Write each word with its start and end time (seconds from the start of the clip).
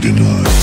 89. 0.00 0.53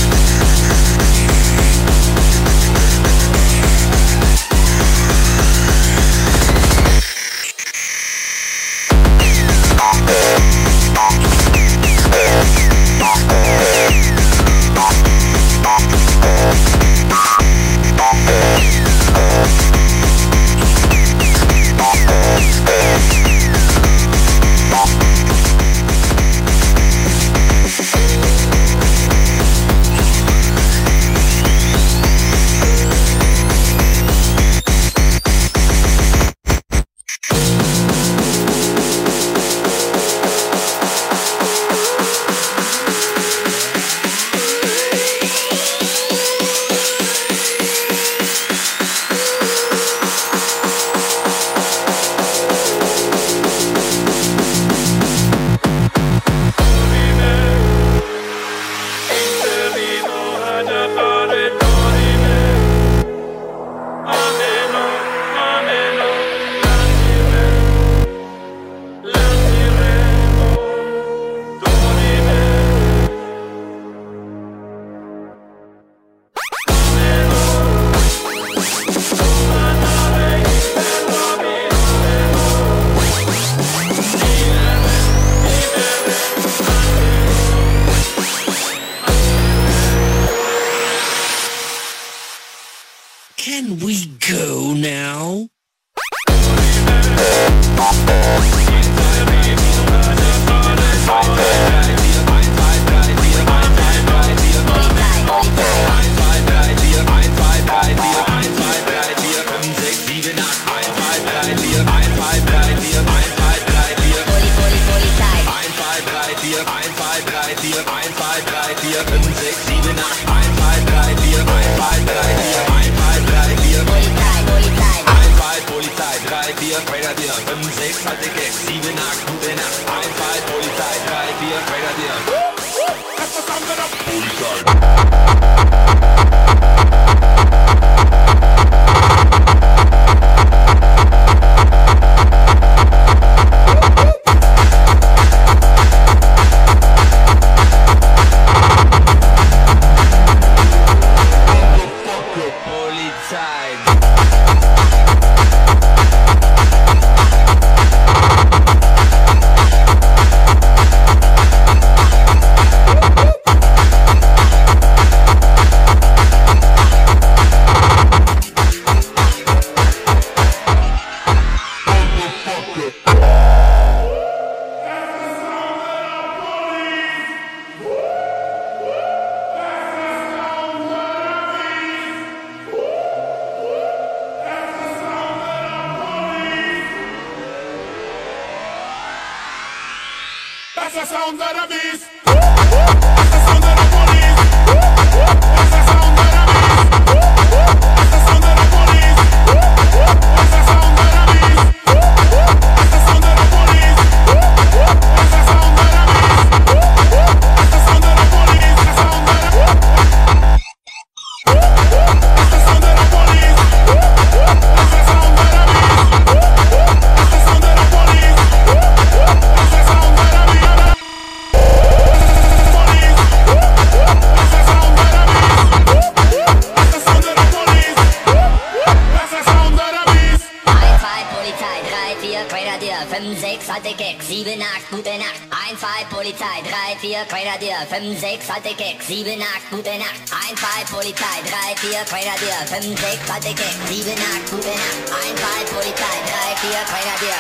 Grenadier, 237.28 237.76
5, 237.90 238.20
6, 238.20 238.50
alte 238.50 238.74
Keks, 238.76 239.08
7, 239.08 239.42
8, 239.42 239.70
gute 239.70 239.98
Nacht, 239.98 240.22
1, 240.50 240.60
2, 240.60 240.96
Polizei, 240.96 241.42
3, 241.44 241.76
4, 241.76 242.04
Grenadier, 242.06 242.58
5, 242.68 243.00
6, 243.00 243.30
alte 243.30 243.54
Keks, 243.54 243.78
7, 243.88 244.12
8, 244.12 244.52
gute 244.52 244.68
Nacht, 244.68 245.02
1, 245.08 245.40
2, 245.40 245.74
Polizei, 245.74 246.18
3, 246.26 246.56
4, 246.62 246.70
Grenadier. 246.90 247.40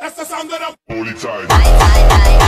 Das 0.00 0.08
ist 0.10 0.18
das 0.18 0.32
andere 0.32 0.74
Polizei. 0.86 1.46
3, 1.46 1.56
3, 1.56 2.38
3. 2.38 2.43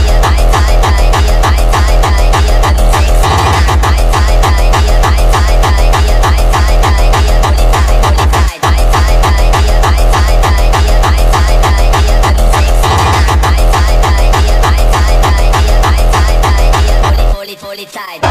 fully 17.57 17.85
tied. 17.85 18.27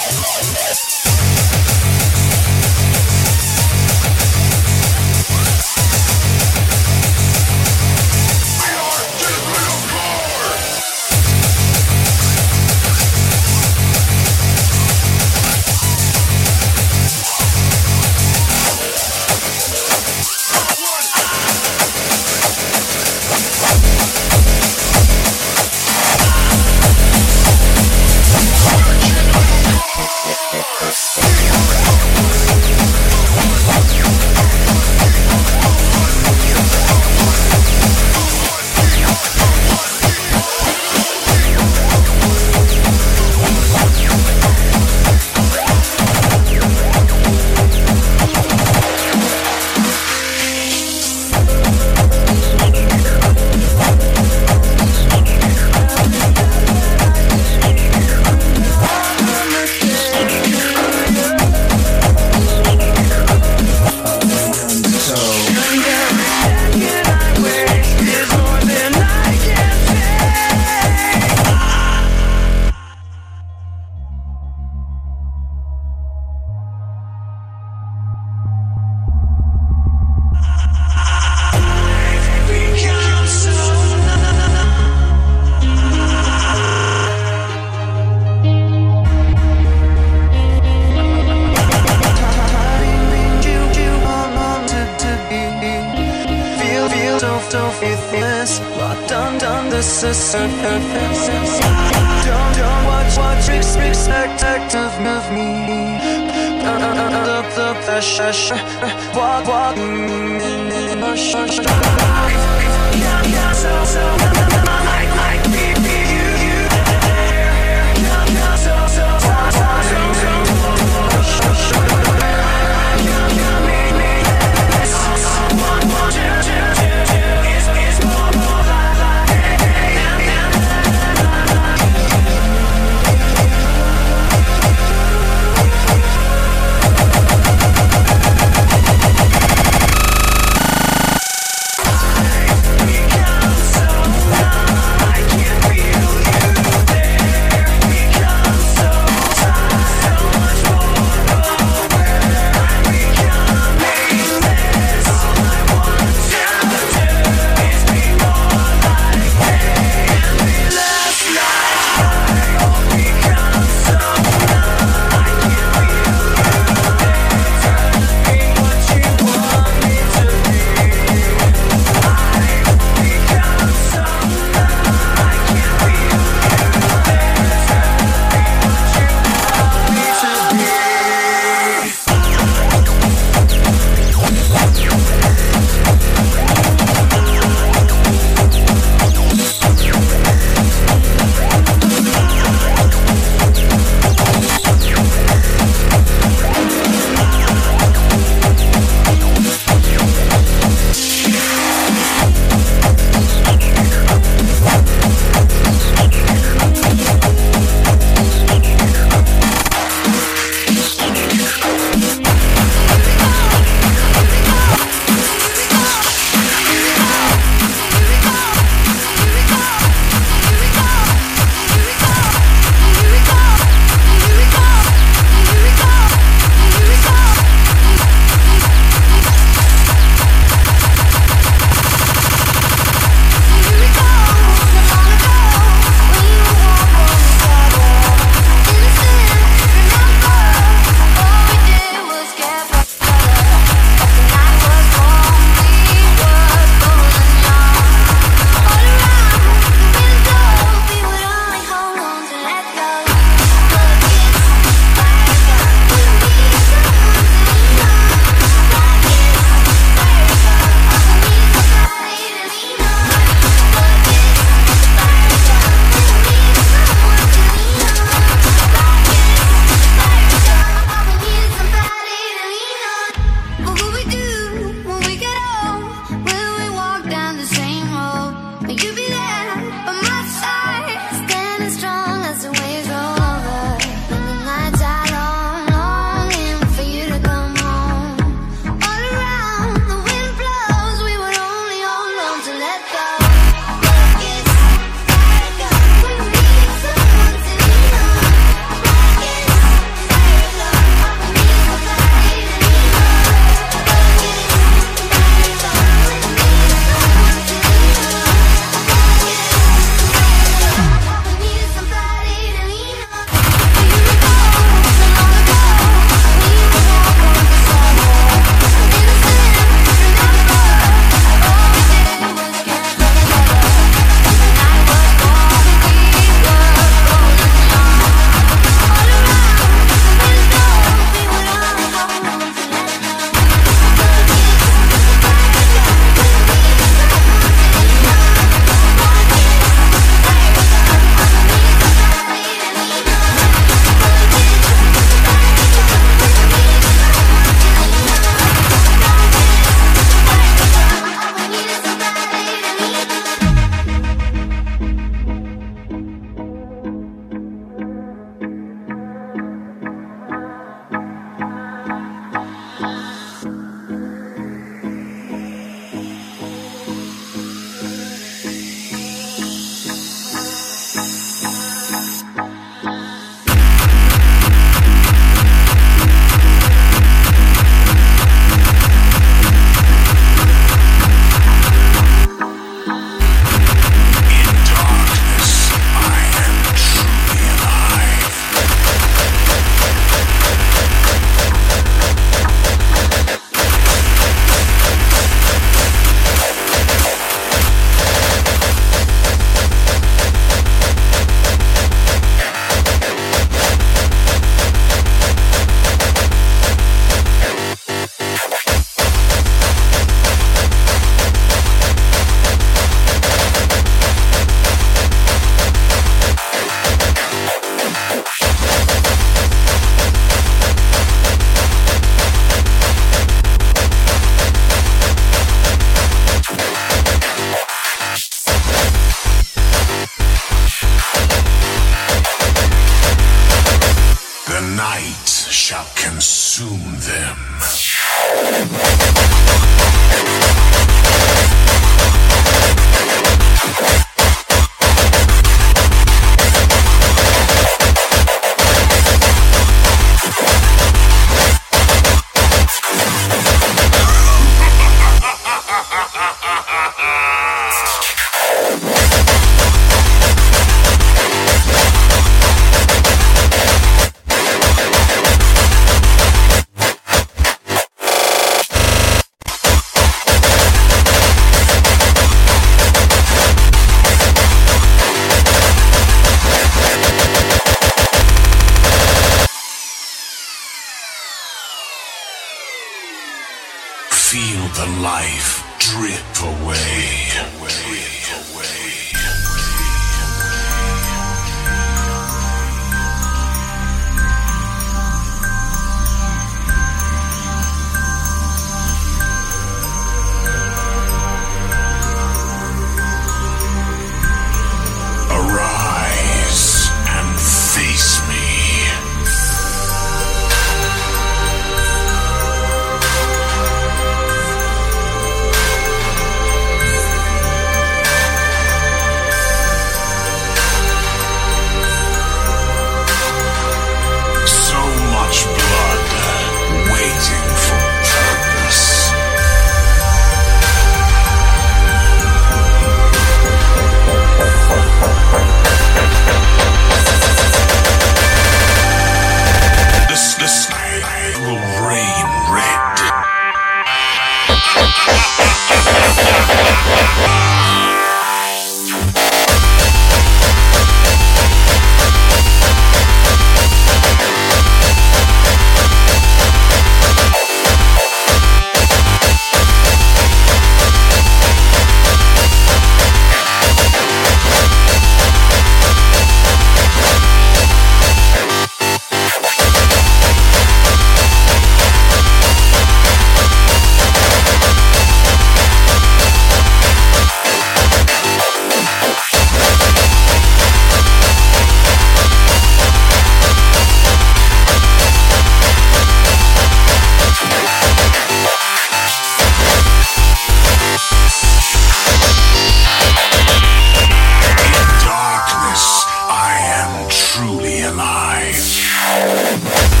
Yeah. 599.31 600.00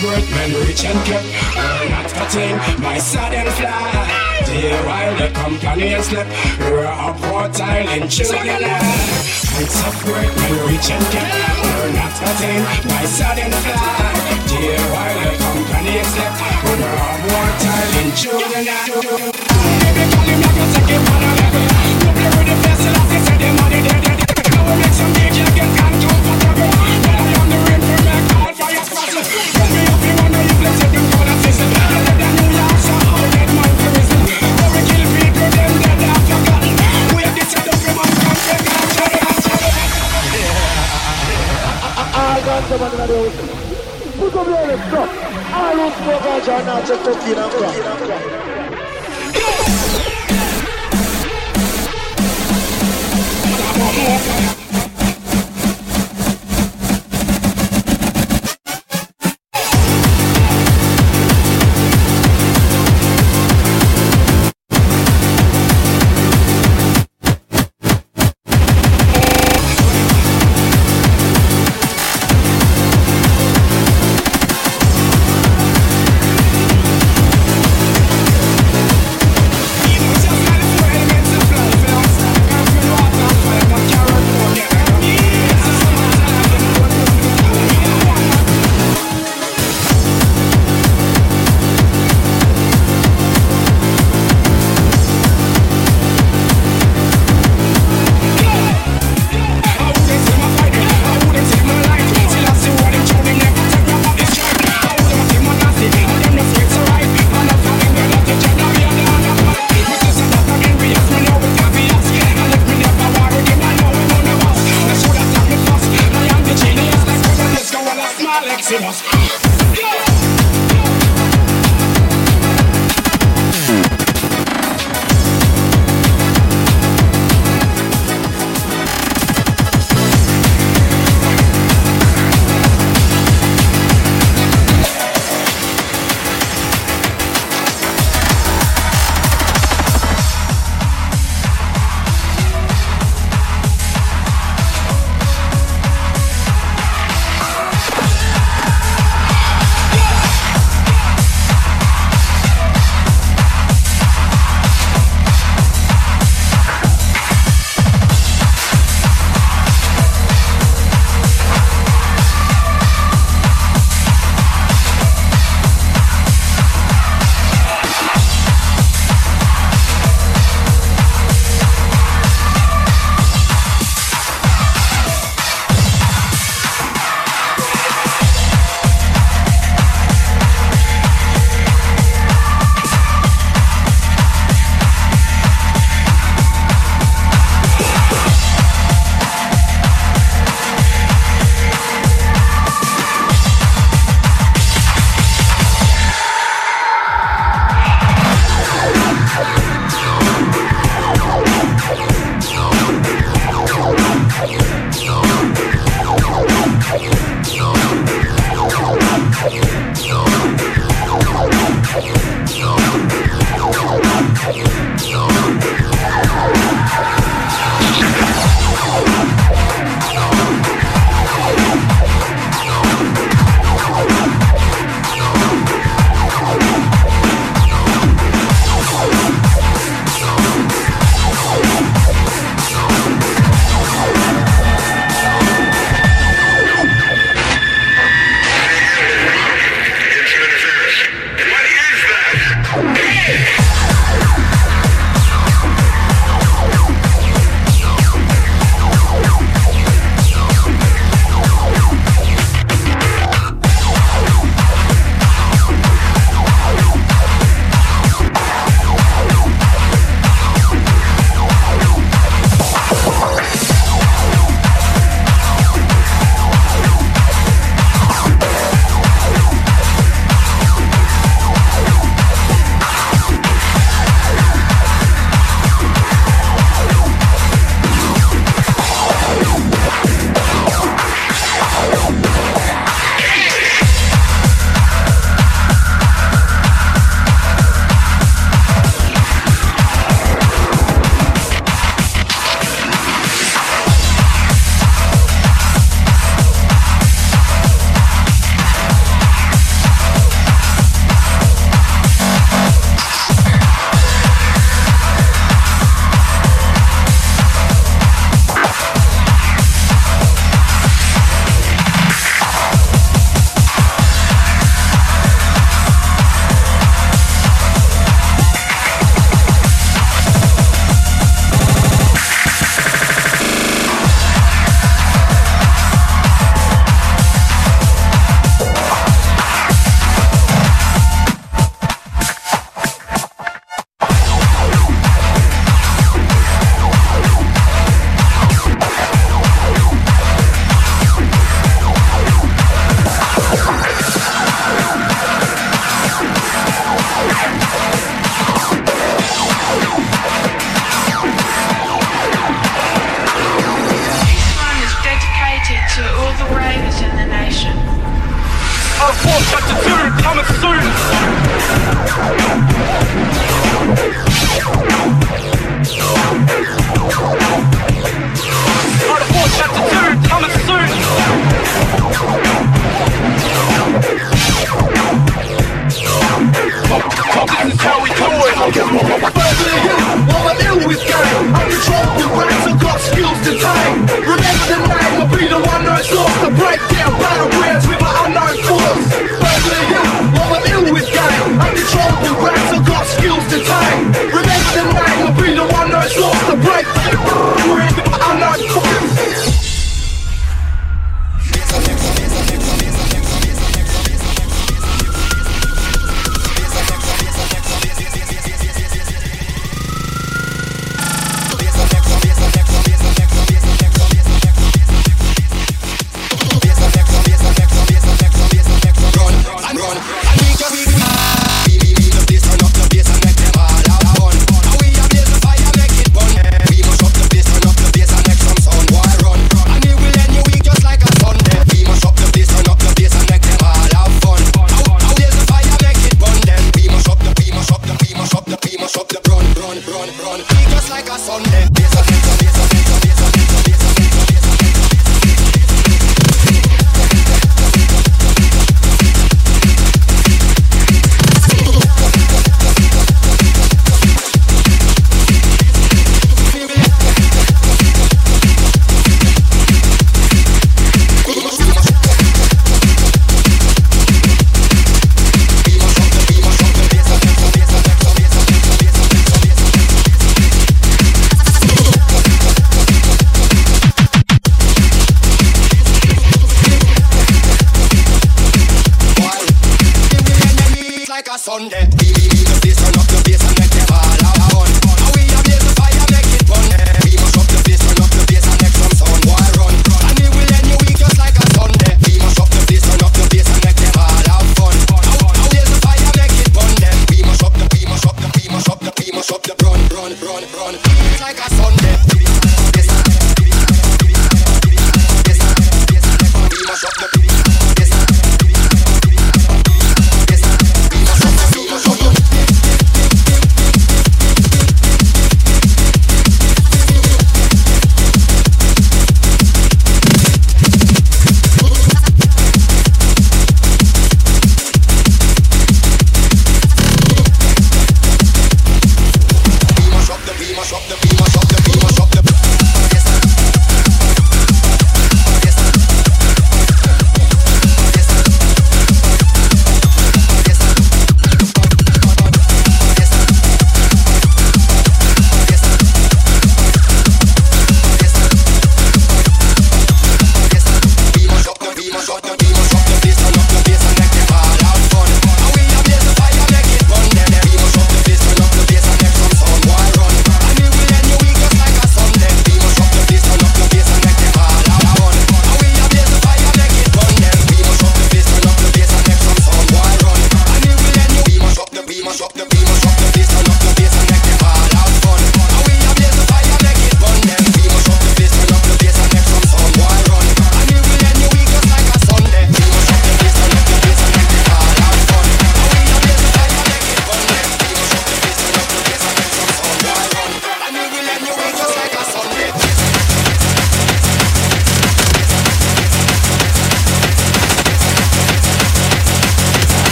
When 0.00 0.54
rich 0.66 0.82
and 0.86 0.96
kept. 1.04 1.26
We're 1.54 1.90
not 1.90 2.08
cutting 2.08 2.56
my 2.80 2.96
sudden 2.96 3.46
fly. 3.52 4.40
Dear 4.46 4.80
while 4.88 5.14
the 5.18 5.28
company 5.28 6.00
slept, 6.00 6.30
we're 6.58 6.84
a 6.88 7.12
portile 7.20 7.88
in 7.90 8.08
children. 8.08 8.64
It's 9.60 9.76
upward 9.84 10.24
when 10.24 10.54
rich 10.72 10.88
and 10.88 11.04
kept. 11.12 11.28
We're 11.60 11.92
not 11.92 12.12
cutting 12.16 12.64
my 12.88 13.04
sudden 13.04 13.52
fly. 13.52 14.16
Dear 14.48 14.80
while 14.88 15.20
the 15.20 15.36
company 15.36 16.02
slept, 16.02 16.36
we're 16.64 16.80
a 16.80 17.12
portile 17.28 17.92
in 18.00 18.08
children. 18.16 18.64
Baby, 19.84 20.04
call 20.12 20.24
him 20.24 20.40
like 20.40 20.56
a 20.56 20.66
second 20.72 21.39
Sobat 42.68 42.92
Radio 42.98 43.18
Buku 44.18 44.40
Blue 44.44 44.76
Stop 44.88 45.08
Alun 45.54 45.92
Boga 46.04 46.34
Jana 46.44 46.74
Cetokina 46.86 47.44
Cetokina 47.48 47.70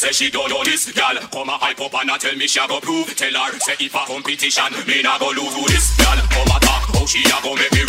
say 0.00 0.12
she 0.12 0.30
don't 0.30 0.48
know 0.48 0.64
this 0.64 0.90
Gal, 0.92 1.16
come 1.28 1.50
a 1.50 1.60
hype 1.60 1.80
up 1.80 1.92
and 1.92 2.10
a 2.10 2.16
tell 2.16 2.34
me 2.34 2.46
she 2.48 2.58
a 2.58 2.66
go 2.66 2.80
prove. 2.80 3.14
Tell 3.14 3.36
her, 3.36 3.52
say 3.60 3.76
if 3.84 3.94
a 3.94 4.02
competition, 4.08 4.72
me 4.88 5.02
nah 5.04 5.18
go 5.20 5.28
lose 5.36 5.52
to 5.52 5.62
this 5.68 5.92
Gal, 6.00 6.16
come 6.32 6.48
a 6.48 6.58
talk, 6.64 6.88
how 6.96 7.04
she 7.04 7.20
a 7.20 7.36
go 7.44 7.52
make 7.54 7.72
me 7.76 7.79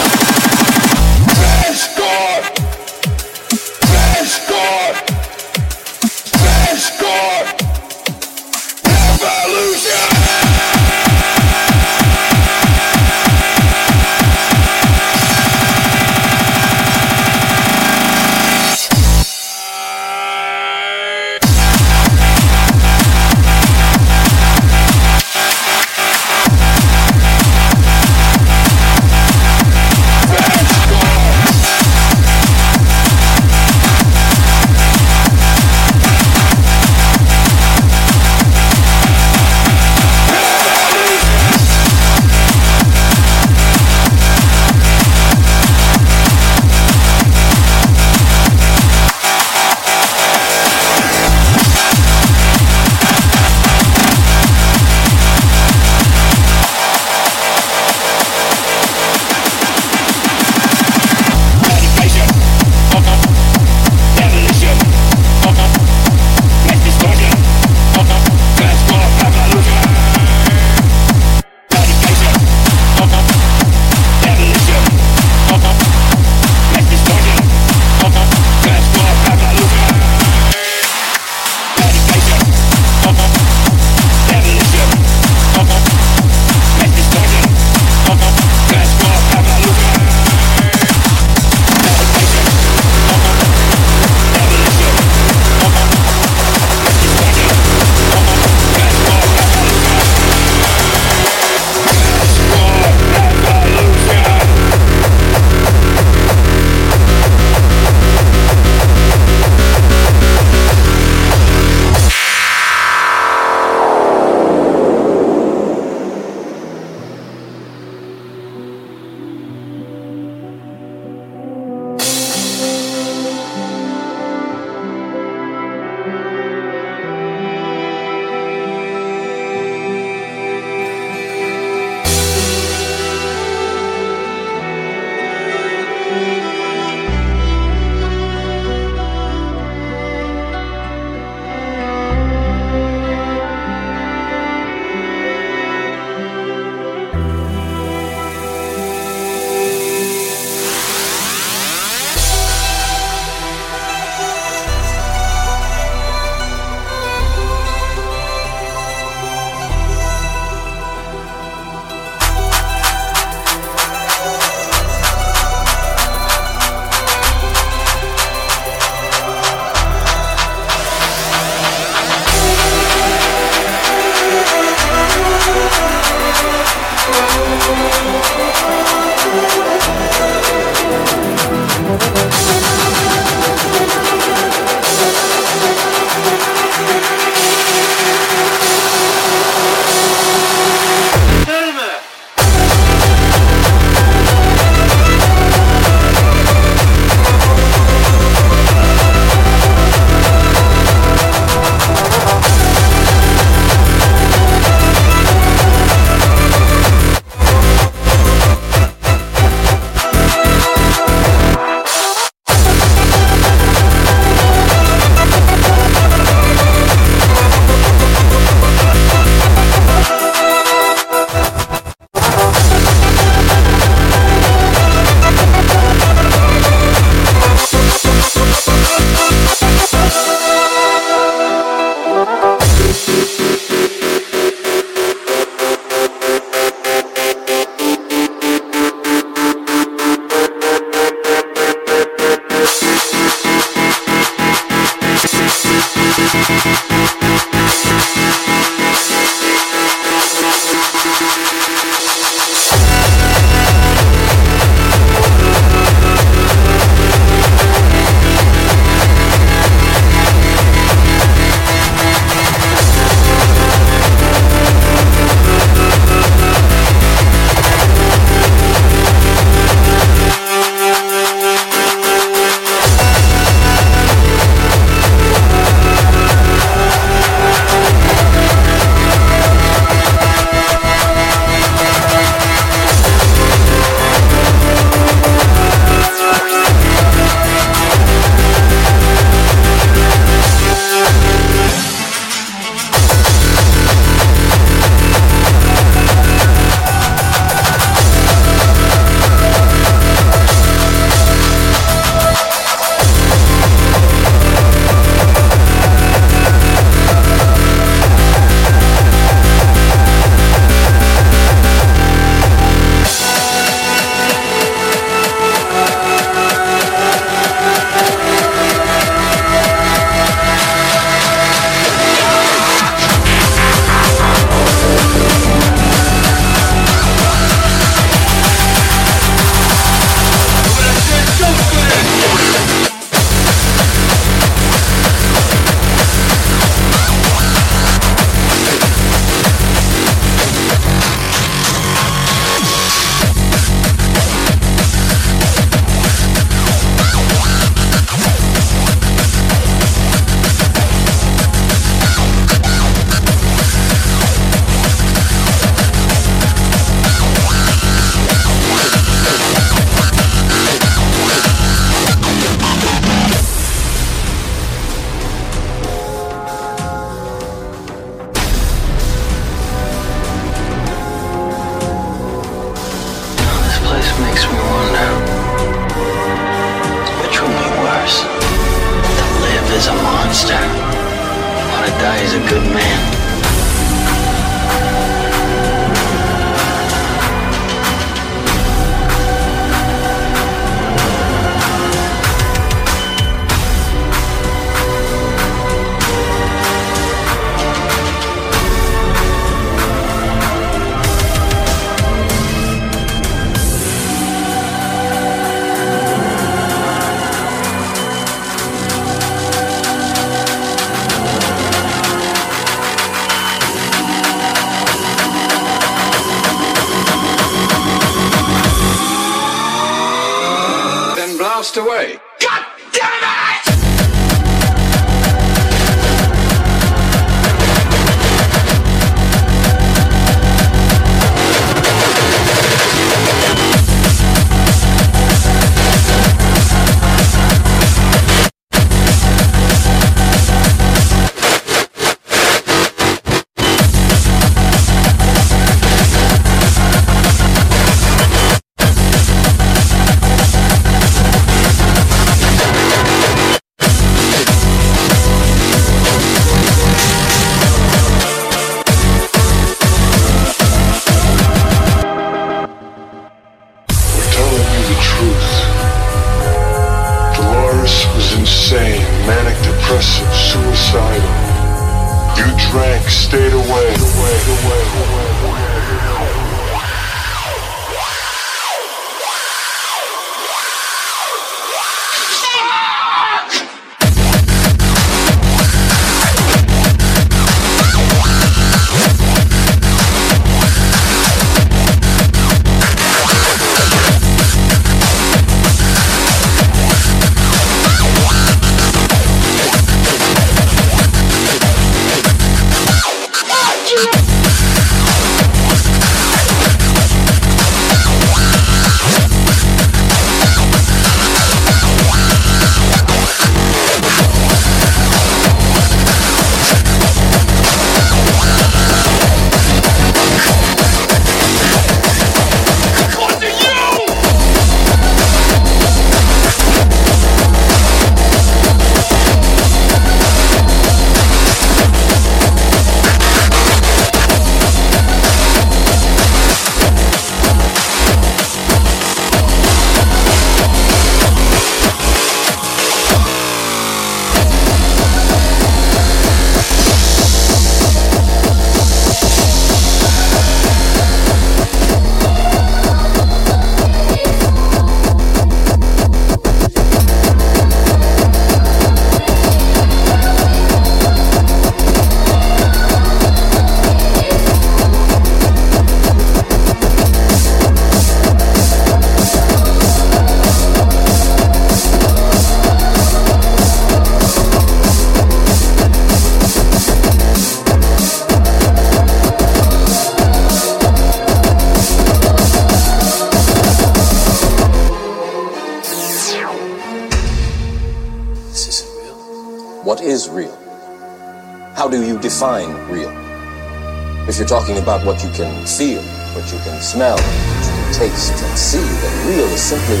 about 594.88 595.04
what 595.04 595.22
you 595.22 595.28
can 595.32 595.52
feel, 595.66 596.00
what 596.32 596.50
you 596.50 596.58
can 596.60 596.80
smell, 596.80 597.14
what 597.14 597.66
you 597.66 597.72
can 597.76 597.92
taste 597.92 598.32
and 598.32 598.58
see, 598.58 598.78
then 598.78 599.28
real 599.28 599.44
is 599.52 599.60
simply 599.60 600.00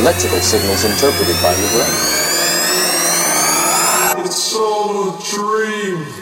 electrical 0.00 0.40
signals 0.40 0.84
interpreted 0.86 1.36
by 1.42 1.52
your 1.52 1.68
brain. 1.76 1.92
It's 4.24 4.54
all 4.54 5.10
a 5.10 5.22
dream. 5.22 6.21